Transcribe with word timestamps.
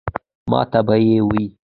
ماته 0.49 0.79
به 0.87 0.95
ئې 1.03 1.17
وې 1.27 1.43
ـ 1.51 1.55